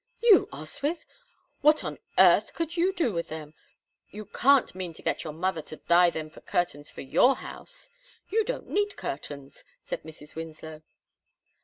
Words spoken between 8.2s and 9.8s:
You don't need curtains,"